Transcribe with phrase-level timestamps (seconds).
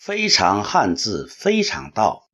[0.00, 2.30] 非常汉字，非常道。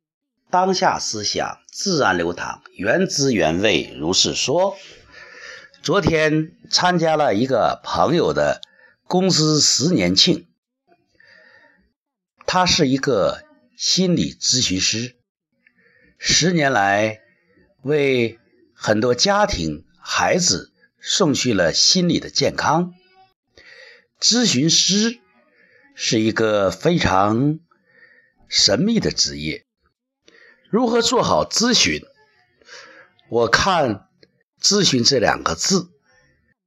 [0.50, 4.76] 当下思想自然流淌，原汁原味如是说。
[5.82, 8.60] 昨天参加了一个朋友的
[9.08, 10.46] 公司十年庆，
[12.46, 13.42] 他是一个
[13.76, 15.16] 心理咨询师，
[16.18, 17.18] 十年来
[17.82, 18.38] 为
[18.74, 22.94] 很多家庭、孩子送去了心理的健康。
[24.20, 25.18] 咨询师
[25.98, 27.58] 是一个非常
[28.48, 29.64] 神秘的职业。
[30.70, 32.02] 如何做好咨询？
[33.30, 34.10] 我看
[34.60, 35.88] “咨询”这两个字，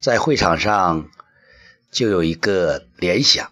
[0.01, 1.11] 在会场上
[1.91, 3.51] 就有一个联想。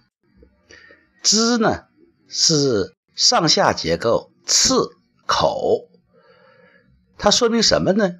[1.23, 1.85] “咨”呢
[2.27, 4.97] 是上下结构，“次”
[5.27, 5.89] 口，
[7.19, 8.15] 它说明什么呢？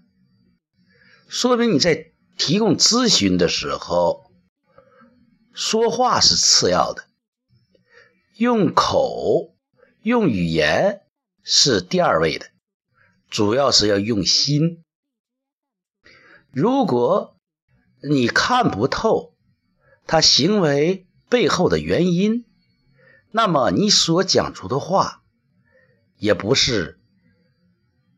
[1.28, 4.32] 说明你在提供咨询的时候，
[5.54, 7.07] 说话是次要的，
[8.38, 9.56] 用口、
[10.04, 11.02] 用语言。
[11.50, 12.46] 是第二位的，
[13.30, 14.84] 主要是要用心。
[16.52, 17.38] 如果
[18.02, 19.34] 你看不透
[20.06, 22.44] 他行为背后的原因，
[23.32, 25.24] 那么你所讲出的话
[26.18, 27.00] 也不是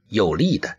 [0.07, 0.77] 有利的。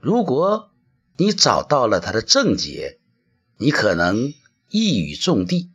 [0.00, 0.72] 如果
[1.16, 2.98] 你找到了他的症结，
[3.56, 4.34] 你可能
[4.68, 5.70] 一语中的。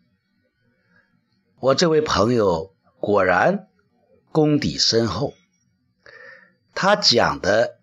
[1.60, 3.66] 我这位朋友果然。
[4.32, 5.34] 功底深厚，
[6.76, 7.80] 他讲的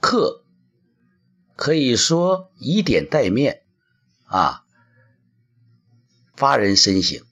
[0.00, 0.44] 课
[1.56, 3.64] 可以说以点带面，
[4.26, 4.64] 啊，
[6.36, 7.26] 发人深省。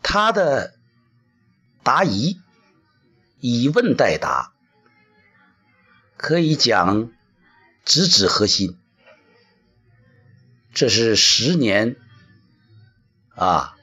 [0.00, 0.78] 他的
[1.82, 2.40] 答疑
[3.40, 4.54] 以问代答，
[6.16, 7.10] 可以讲
[7.84, 8.78] 直指核心。
[10.72, 11.96] 这是十年
[13.34, 13.73] 啊，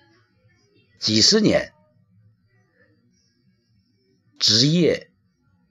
[1.01, 1.73] 几十年。
[4.37, 5.09] 职业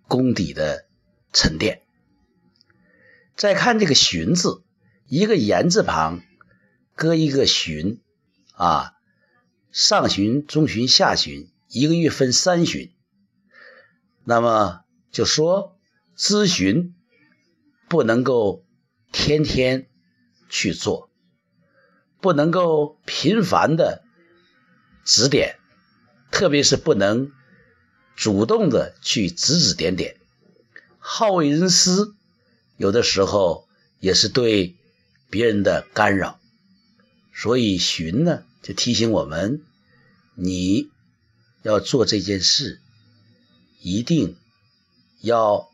[0.08, 0.88] 功底的
[1.32, 1.82] 沉淀。
[3.36, 4.64] 再看这个“旬”字，
[5.06, 6.24] 一个言字旁，
[6.96, 8.00] 搁一个“旬”，
[8.54, 8.94] 啊，
[9.70, 12.92] 上旬、中旬、下旬，一个月分三旬。
[14.24, 14.80] 那么
[15.12, 15.78] 就说
[16.16, 16.96] 咨询
[17.88, 18.64] 不能够
[19.12, 19.88] 天天
[20.48, 21.08] 去做，
[22.20, 24.02] 不能够频繁的
[25.04, 25.58] 指点，
[26.30, 27.32] 特别是不能。
[28.16, 30.20] 主动的去指指点点，
[30.98, 32.12] 好为人师，
[32.76, 33.66] 有的时候
[33.98, 34.76] 也是对
[35.30, 36.38] 别人的干扰。
[37.32, 39.64] 所以寻呢，就提醒我们，
[40.34, 40.90] 你
[41.62, 42.82] 要做这件事，
[43.80, 44.36] 一定
[45.22, 45.70] 要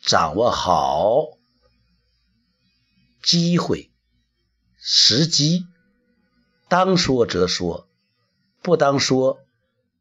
[0.00, 1.36] 掌握好
[3.20, 3.90] 机会、
[4.78, 5.66] 时机，
[6.68, 7.88] 当说则说，
[8.64, 9.38] 不当说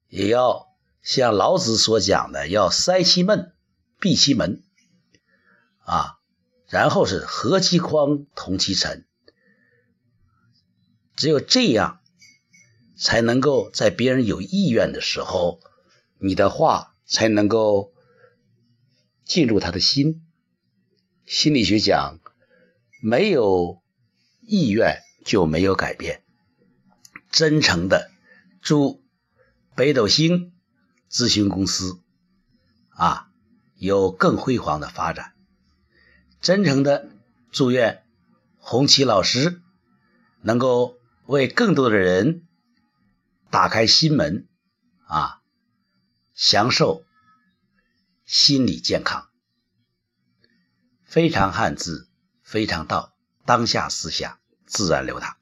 [0.08, 0.74] 也要。
[1.02, 3.52] 像老子所讲的，要塞其闷，
[4.00, 4.64] 闭其门，
[5.80, 6.18] 啊，
[6.70, 9.06] 然后是和其匡，同其尘。
[11.18, 12.00] 只有这样，
[12.96, 15.60] 才能够在别人有意愿的时候，
[16.20, 17.92] 你的话才能够
[19.26, 20.26] 进入他的心。
[21.26, 22.22] 心理学讲，
[23.02, 23.82] 没有
[24.40, 26.24] 意愿就没有改变。
[27.30, 28.10] 真诚的
[28.64, 29.04] 祝
[29.76, 30.50] 北斗星。
[31.12, 32.02] 咨询公司
[32.90, 33.30] 啊，
[33.76, 35.36] 有更辉煌的发展。
[36.42, 37.08] 真诚的
[37.52, 38.04] 祝愿
[38.58, 39.62] 红旗老师
[40.42, 40.98] 能够
[41.28, 42.48] 为更多的人
[43.52, 44.48] 打开心门
[45.06, 45.44] 啊，
[46.34, 47.06] 享受
[48.26, 49.30] 心理健康。
[51.04, 52.10] 非常汉字，
[52.42, 53.14] 非常道，
[53.46, 55.38] 当下思想自然流淌。